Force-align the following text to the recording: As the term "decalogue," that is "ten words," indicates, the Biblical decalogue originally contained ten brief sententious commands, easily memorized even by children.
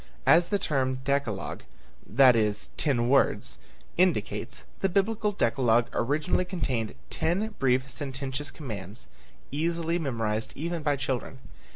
As 0.25 0.47
the 0.47 0.57
term 0.57 0.99
"decalogue," 1.03 1.61
that 2.07 2.35
is 2.35 2.71
"ten 2.75 3.07
words," 3.07 3.59
indicates, 3.97 4.65
the 4.79 4.89
Biblical 4.89 5.31
decalogue 5.31 5.89
originally 5.93 6.43
contained 6.43 6.95
ten 7.11 7.53
brief 7.59 7.87
sententious 7.87 8.49
commands, 8.49 9.07
easily 9.51 9.99
memorized 9.99 10.53
even 10.55 10.81
by 10.81 10.95
children. 10.95 11.37